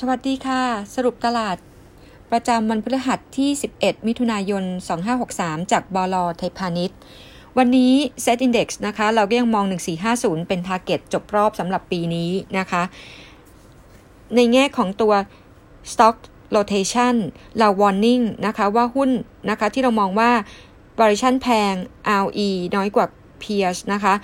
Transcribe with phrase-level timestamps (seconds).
[0.00, 0.62] สวัสดีค่ะ
[0.94, 1.56] สรุปตลาด
[2.32, 4.64] ประจำวันพฤหัสที่ 11 มิถุนายน
[5.16, 6.98] 2563 จากบลไทยพาณิชย์
[7.58, 7.92] วันนี้
[8.24, 9.64] Set Index นะคะ เราก็ยังมอง
[10.06, 12.82] 1450 เป็น Target จบรอบสำหรับปีนี้นะคะ
[14.34, 15.12] ในแง่ของตัว
[15.92, 16.16] Stock
[16.56, 17.14] Rotation
[17.58, 19.10] เรา Warning นะคะว่าหุ้น
[19.50, 20.30] นะคะที่เรามองว่า
[20.98, 21.74] Valuation แพง
[22.24, 23.06] RE น้อยกว่า
[23.42, 24.14] Peers นะคะ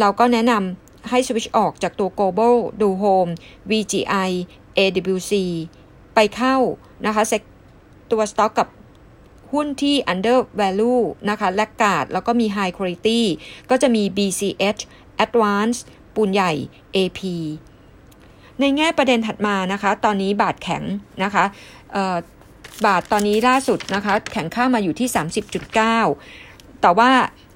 [0.00, 3.32] เราก็แนะนำให้ switch ออกจากตัว Global ดู Home
[3.70, 4.30] VGI
[4.78, 5.32] AWC
[6.14, 6.56] ไปเข้า
[7.06, 7.22] นะคะ
[8.10, 8.68] ตัวสต็อกกับ
[9.52, 13.20] หุ้นที่ under value นะคะแลกกาดแล้วก็มี high quality
[13.70, 14.80] ก็จะมี BCH
[15.24, 15.78] Advance
[16.14, 16.52] ปูนใหญ่
[16.96, 17.20] AP
[18.60, 20.82] ในแง่ประเด็นถัดมานะคะ ตอนนี้บาทแข็ง
[21.24, 21.44] นะคะ
[22.86, 25.08] บาทตอนนี้ล่าสุดนะคะ แข็งค่ามาอยู่ที่
[25.74, 27.10] 30.9 แต่ว่า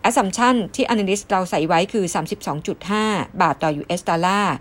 [0.09, 2.05] assumption ที่ analyst เราใส่ไว้คือ
[2.73, 4.55] 32.5 บาทต่อ US ดอลลาร์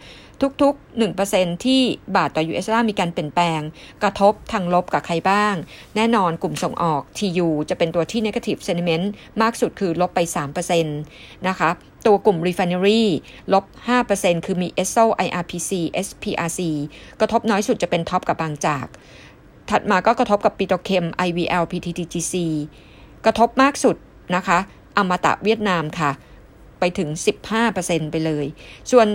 [0.62, 1.82] ทุกๆ 1%ที่
[2.16, 3.62] บาทต่อ US ดอลลาร์มีการเปลี่ยนแปลง
[4.04, 5.56] กระทบทางลบกับใครบ้าง
[5.96, 9.06] แน่นอนกลุ่มส่งออก TU จะเป็นตัวที่ negative sentiment
[9.42, 10.20] มากสุดคือลบไป
[10.64, 10.84] 3%
[11.48, 11.70] นะคะ
[12.06, 13.04] ตัวกลุ่ม refinery
[13.54, 13.66] ลบ
[14.06, 15.72] 5%คือมี ESO IRPC
[16.08, 16.60] SPRC
[17.20, 18.86] กระทบน้อยสุดจะเป็นท็อปกับบางจาก
[19.70, 22.36] ถัดมาก็กระทบกับปิโตเคม IVL PTTGC
[23.26, 23.96] กระทบมากสุด
[24.36, 24.58] นะคะ
[24.98, 26.12] อมตะเวียดนามค่ะ
[26.80, 27.10] ไปถึง
[27.62, 28.46] 15%ไปเลย
[28.92, 29.08] ส่วน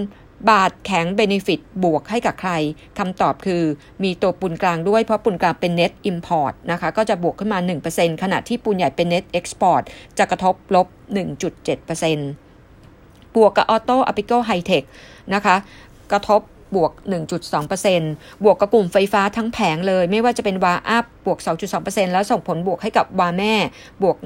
[0.51, 2.53] บาทแข็ง benefit บวกให้กับใคร
[2.98, 3.62] คำตอบคือ
[4.03, 7.59] มีตัวปูนกลางด้วยเพราะปูนกลางเป็น net import นะคะก็จะบวกขึ้นมา
[7.91, 9.83] 1%ขณะที่ปูนใหญ่เป็น net export
[10.19, 10.87] จะกระทบลบ
[11.67, 14.83] 1.7%บวกกับ auto อาปิโกไฮเทค
[15.34, 15.56] นะคะ
[16.12, 16.41] กระทบ
[16.77, 16.93] บวก
[17.67, 21.39] 1.2%บวกกับกลุ่มไฟฟ้าทั้งแผงเลย ไม่ว่าจะเป็น WHAUP บวก
[21.77, 23.55] 2.2%แล้วส่งผลบวกให้กับ WHA แม่
[24.03, 24.17] บวก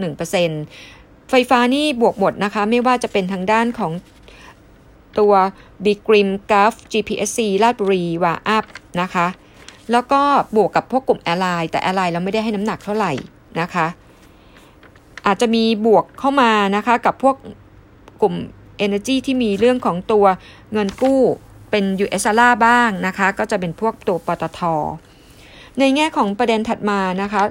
[0.60, 3.92] 1%ไฟฟ้านี่บวกหมดนะคะ ไม่ว่าจะเป็นทางด้านของ
[5.18, 5.32] ตัว
[5.84, 8.64] B.Grimm GULF GPSC ราชบุรี WHAUP
[9.02, 9.26] นะคะ
[9.92, 10.20] แล้วก็
[10.56, 13.12] บวกกับพวกกลุ่ม airline แต่ airline เราไม่ได้ให้น้ำหนักเท่าไหร่
[13.60, 13.86] นะคะ
[15.26, 17.36] อาจจะมีบวกเข้ามานะคะกับพวก
[18.22, 18.34] กลุ่ม
[18.84, 20.24] Energy ที่มีเรื่องของตัว
[20.72, 21.20] เงินกู้
[21.70, 24.60] เป็น US ดอลาบ้างนะคะ ก็จะเป็นพวกตัวปตท
[25.78, 27.42] ในแง่ของประเด็นถัดมานะคะ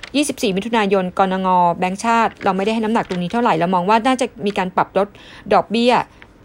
[0.00, 1.48] 24 มิถุนายนกนง.
[1.78, 5.08] แบงก์ชาติ เราไม่ได้ให้น้ำหนักตรงนี้เท่าไหร่ เรามองว่าน่าจะมีการปรับลด
[5.52, 5.92] ดอกเบี้ย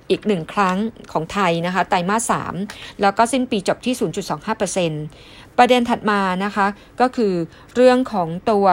[0.09, 0.77] อีกหนึ่งครั้ง
[1.11, 2.33] ของไทยนะคะไตรมาส
[2.65, 3.95] 3 แล้วก็สิ้นปีจบที่
[4.75, 6.67] 0.25%ประเด็นถัดมานะคะ
[7.01, 7.33] ก็คือ
[7.75, 8.65] เรื่องของตัว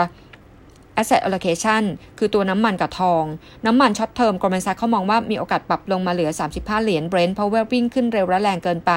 [1.00, 1.82] asset allocation
[2.18, 3.24] คือตัวน้ำมันกับทอง
[3.66, 8.92] น้ำมันช็อตเทอมกรม a ร s เขามองว่ามีโอกาสปรับลงมาเหลือ 35 เหรียญเบรนท์เพราะว่าวิ่งขึ้นเร็วและแรงเกินไป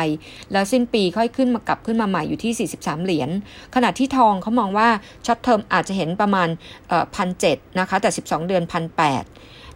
[0.52, 3.30] แล้วสิ้นปีค่อยขึ้นมากลับขึ้นมาใหม่อยู่ที่ 43 เหรียญ
[3.76, 4.90] ขณะที่ทองเขามองว่า
[5.26, 6.48] ช็อตเทอมอาจจะเห็นประมาณ
[7.16, 9.02] พันเนะคะแต่ 12 เดือนพันแ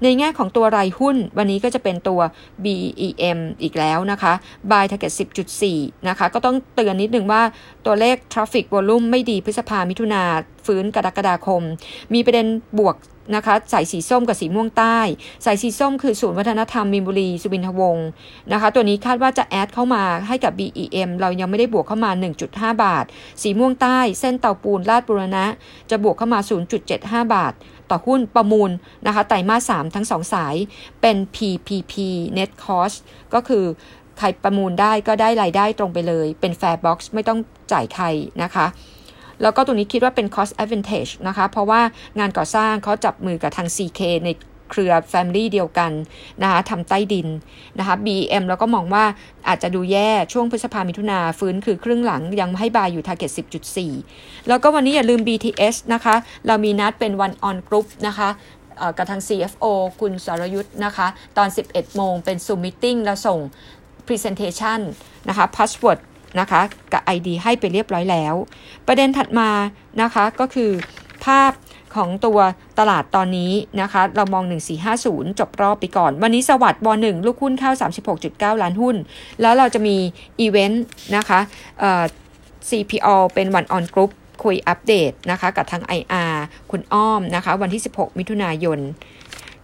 [0.03, 2.21] ในแง่ของตัวรายหุ้น วันนี้ก็จะเป็นตัว
[2.63, 4.33] BEM อีกแล้วนะคะ
[4.71, 5.13] Buy Target
[5.59, 7.41] 10.4 นะคะ ก็ต้องเตือนนิดนึงว่า
[7.85, 10.23] ตัวเลข Traffic Volume ไม่ดีพฤษภามิถุนา
[10.65, 11.61] ฟื้นกรกฎาคม
[12.13, 12.47] มีประเด็น
[12.79, 12.95] บวก
[13.35, 14.99] นะคะสายสีส้มกับสีม่วงใต้
[15.45, 18.07] สายสีส้มคือศูนย์วัฒนธรรมมินบุรี สุวินทวงศ์
[18.51, 22.11] นะคะ ตัวนี้คาดว่าจะแอดเข้ามาให้กับ BEM เรายังไม่ได้บวกเข้ามา
[22.47, 23.05] 1.5 บาท
[23.41, 25.45] สีม่วงใต้ เส้นเตาปูนลาดบุรณะ
[25.89, 26.39] จะบวกเข้ามา
[26.87, 27.53] 0.75 บาท
[27.91, 28.71] ต่อหุ้นประมูล
[29.07, 30.55] นะคะไตรมาส 3 ทั้ง 2 สาย
[31.01, 31.93] เป็น PPP
[32.37, 32.97] Net Cost
[33.33, 33.65] ก็คือ
[34.17, 37.39] ใครประมูลได้ก็ได้รายได้ตรงไปเลย เป็น Fair Box ไม่ต้อง
[37.71, 38.05] จ่ายใคร
[38.43, 38.65] นะคะ
[39.41, 41.81] แล้วก็ตรงนี้คิดว่าเป็น cost advantage นะคะ เพราะว่า
[42.19, 44.29] งานก่อสร้างเขาจับมือกับทาง CK ใน
[44.71, 45.91] เครือ Family เดียวกัน
[46.41, 47.27] นะคะทำใต้ดิน
[47.79, 49.05] นะคะ BM แล้วก็มองว่า
[49.47, 53.31] อาจจะดูแย่ช่วงพฤษภามิถุนาฟื้นคือครึ่งหลังยังให้บายอยู่ target
[53.89, 56.15] 10.4 แล้วก็วันนี้อย่าลืม BTS นะคะ
[56.47, 58.29] เรามีนัดเป็น one on group นะคะ
[58.97, 59.65] กับทาง CFO
[59.99, 61.07] คุณสรยุทธ์นะคะ
[61.37, 63.39] ตอน 11 โมงเป็น Zoom meeting แล้วส่ง
[64.07, 64.79] presentation
[65.27, 65.99] นะคะ password
[66.39, 66.61] นะคะ
[66.93, 68.35] กับ ID ให้ไปเรียบร้อยแล้ว
[68.87, 69.49] ประเด็นถัดมา
[70.01, 70.71] นะคะก็คือ
[71.25, 71.51] ภาพ
[71.95, 72.39] ของตัว
[72.79, 74.43] ตลาดตอนนี้นะคะ เรามอง
[74.91, 77.71] 1450 จบรอบไปก่อน วันนี้สวัสดิ์ W1 ลูกหุ้นเข้า
[78.17, 78.95] 36.9 ล้านหุ้น
[79.41, 79.97] แล้วเราจะมี
[80.39, 80.85] อีเวนต์
[81.15, 81.39] นะคะ
[82.69, 84.11] CPO เป็นวันออนกรุ๊ป
[84.43, 86.35] คุยอัปเดตนะคะ กับทาง IR
[86.71, 88.79] คุณอ้อมนะคะ วันที่ 16 มิถุนายน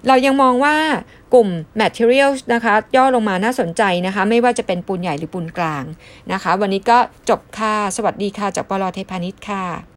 [0.07, 0.75] เรายังมองว่า
[1.34, 1.50] กลุ่ม
[1.81, 5.84] materials นะคะ ย่อลงมาน่าสนใจนะคะ ไม่ว่าจะเป็นปูนใหญ่หรือปูนกลาง
[6.34, 6.98] นะคะ วันนี้ก็
[7.30, 9.66] จบค่ะ สวัสดีค่ะจากปลอเทพานิชค่ะ